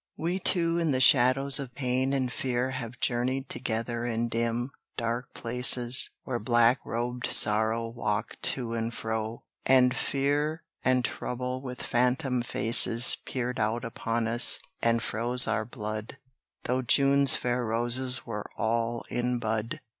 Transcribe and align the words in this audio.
We 0.17 0.39
two 0.39 0.79
in 0.79 0.89
the 0.89 0.99
shadows 0.99 1.59
of 1.59 1.75
pain 1.75 2.11
and 2.11 2.31
fear 2.33 2.71
Have 2.71 2.99
journeyed 2.99 3.49
together 3.49 4.03
in 4.03 4.29
dim, 4.29 4.71
dark 4.97 5.31
places, 5.35 6.09
Where 6.23 6.39
black 6.39 6.83
robed 6.83 7.27
sorrow 7.27 7.87
walked 7.87 8.41
to 8.55 8.73
and 8.73 8.91
fro, 8.91 9.43
And 9.63 9.95
fear 9.95 10.63
and 10.83 11.05
trouble 11.05 11.61
with 11.61 11.83
phantom 11.83 12.41
faces 12.41 13.15
Peered 13.25 13.59
out 13.59 13.85
upon 13.85 14.27
us, 14.27 14.59
and 14.81 15.03
froze 15.03 15.45
our 15.45 15.65
blood, 15.65 16.17
Though 16.63 16.81
June's 16.81 17.35
fair 17.35 17.63
roses 17.63 18.25
were 18.25 18.47
all 18.57 19.05
in 19.07 19.37
bud. 19.37 19.81